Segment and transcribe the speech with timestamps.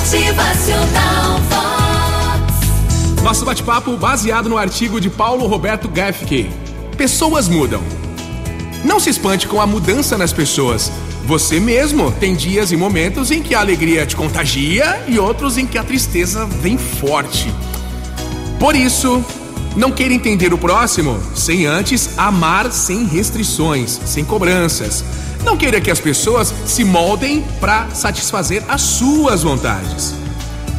[0.00, 3.22] Motivacional Vox.
[3.22, 6.50] Nosso bate-papo baseado no artigo de Paulo Roberto Gaffke.
[6.96, 7.82] Pessoas mudam.
[8.82, 10.90] Não se espante com a mudança nas pessoas.
[11.26, 15.66] Você mesmo tem dias e momentos em que a alegria te contagia e outros em
[15.66, 17.52] que a tristeza vem forte.
[18.58, 19.22] Por isso,
[19.76, 25.04] não queira entender o próximo sem antes amar sem restrições, sem cobranças.
[25.44, 30.14] Não queira que as pessoas se moldem para satisfazer as suas vontades.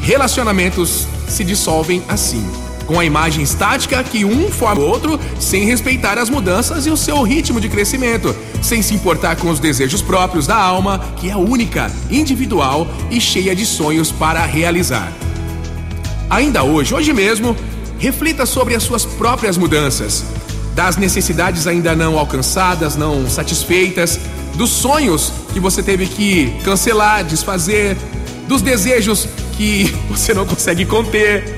[0.02, 2.46] Relacionamentos se dissolvem assim,
[2.86, 6.98] com a imagem estática que um forma o outro sem respeitar as mudanças e o
[6.98, 11.36] seu ritmo de crescimento, sem se importar com os desejos próprios da alma, que é
[11.36, 15.12] única, individual e cheia de sonhos para realizar.
[16.30, 17.56] Ainda hoje, hoje mesmo,
[17.98, 20.24] reflita sobre as suas próprias mudanças,
[20.74, 24.20] das necessidades ainda não alcançadas, não satisfeitas,
[24.56, 27.98] dos sonhos que você teve que cancelar, desfazer,
[28.48, 29.28] dos desejos
[29.58, 31.58] que você não consegue conter.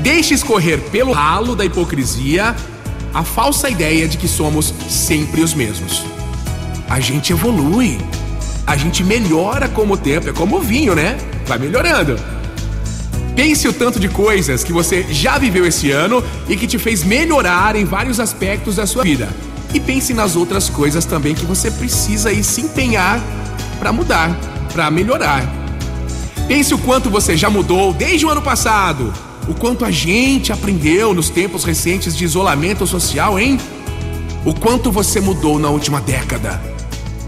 [0.00, 2.54] Deixe escorrer pelo ralo da hipocrisia
[3.12, 6.02] a falsa ideia de que somos sempre os mesmos.
[6.88, 7.98] A gente evolui,
[8.66, 11.16] a gente melhora com o tempo, é como o vinho, né?
[11.46, 12.18] Vai melhorando.
[13.36, 17.02] Pense o tanto de coisas que você já viveu esse ano e que te fez
[17.02, 19.28] melhorar em vários aspectos da sua vida.
[19.74, 23.20] E pense nas outras coisas também que você precisa ir se empenhar
[23.80, 24.30] para mudar,
[24.72, 25.44] para melhorar.
[26.46, 29.12] Pense o quanto você já mudou desde o ano passado,
[29.48, 33.58] o quanto a gente aprendeu nos tempos recentes de isolamento social, hein?
[34.44, 36.62] O quanto você mudou na última década.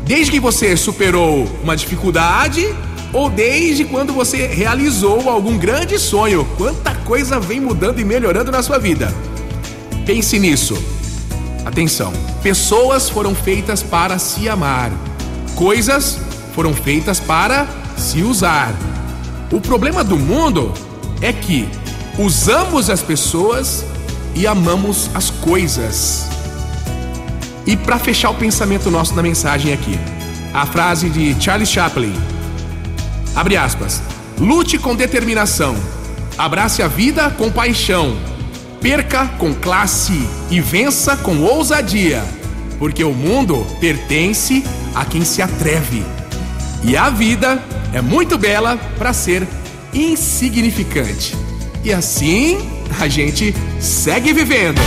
[0.05, 2.73] Desde que você superou uma dificuldade
[3.13, 8.63] ou desde quando você realizou algum grande sonho, quanta coisa vem mudando e melhorando na
[8.63, 9.13] sua vida.
[10.05, 10.96] Pense nisso.
[11.67, 12.13] Atenção,
[12.45, 14.93] pessoas foram feitas para se amar,
[15.57, 16.17] coisas
[16.55, 18.73] foram feitas para se usar.
[19.51, 20.73] O problema do mundo
[21.21, 21.69] é que
[22.17, 23.85] usamos as pessoas
[24.33, 26.29] e amamos as coisas.
[27.67, 29.99] E para fechar o pensamento nosso na mensagem aqui,
[30.55, 32.15] a frase de Charlie Chaplin.
[33.35, 34.01] Abre aspas.
[34.39, 35.75] Lute com determinação.
[36.39, 38.36] Abrace a vida com paixão
[38.81, 42.23] perca com classe e vença com ousadia,
[42.79, 44.65] porque o mundo pertence
[44.95, 46.05] a quem se atreve.
[46.85, 49.47] E a vida é muito bela para ser
[49.93, 51.35] insignificante.
[51.83, 52.59] E assim
[53.01, 54.81] a gente segue vivendo.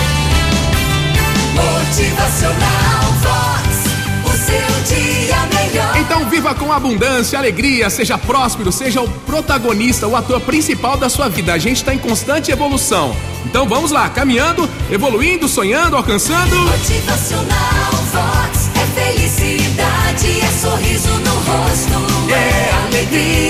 [1.56, 3.09] Motivacional
[6.50, 11.54] viva com abundância, alegria, seja próspero, seja o protagonista, o ator principal da sua vida.
[11.54, 13.16] A gente está em constante evolução.
[13.46, 16.56] Então vamos lá, caminhando, evoluindo, sonhando, alcançando.
[16.56, 23.49] Motivacional Vox é felicidade, é sorriso no rosto, é alegria,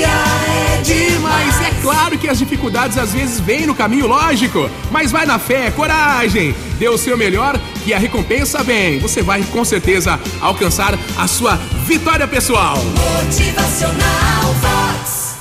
[2.29, 4.69] as dificuldades às vezes vêm no caminho, lógico.
[4.91, 8.99] Mas vai na fé, coragem, dê o seu melhor que a recompensa vem.
[8.99, 12.77] Você vai com certeza alcançar a sua vitória pessoal.
[12.77, 14.78] Motivacional.